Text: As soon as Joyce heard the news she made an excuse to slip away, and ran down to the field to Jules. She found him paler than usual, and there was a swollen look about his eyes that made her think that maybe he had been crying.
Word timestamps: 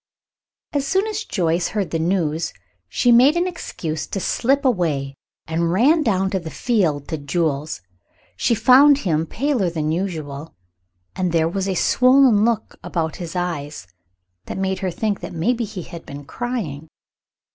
As 0.73 0.87
soon 0.87 1.05
as 1.05 1.23
Joyce 1.23 1.67
heard 1.67 1.91
the 1.91 1.99
news 1.99 2.53
she 2.89 3.11
made 3.11 3.37
an 3.37 3.45
excuse 3.45 4.07
to 4.07 4.19
slip 4.19 4.65
away, 4.65 5.13
and 5.45 5.71
ran 5.71 6.01
down 6.01 6.31
to 6.31 6.39
the 6.39 6.49
field 6.49 7.07
to 7.09 7.19
Jules. 7.19 7.81
She 8.35 8.55
found 8.55 8.97
him 8.97 9.27
paler 9.27 9.69
than 9.69 9.91
usual, 9.91 10.55
and 11.15 11.31
there 11.31 11.47
was 11.47 11.67
a 11.67 11.75
swollen 11.75 12.43
look 12.43 12.79
about 12.83 13.17
his 13.17 13.35
eyes 13.35 13.85
that 14.45 14.57
made 14.57 14.79
her 14.79 14.89
think 14.89 15.19
that 15.19 15.33
maybe 15.33 15.65
he 15.65 15.83
had 15.83 16.03
been 16.03 16.25
crying. 16.25 16.87